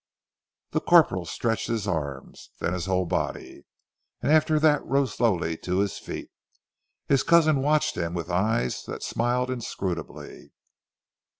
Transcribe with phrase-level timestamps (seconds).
[0.71, 3.65] The corporal stretched his arms, then his whole body,
[4.19, 6.31] and after that rose slowly to his feet.
[7.07, 10.53] His cousin watched him with eyes that smiled inscrutably.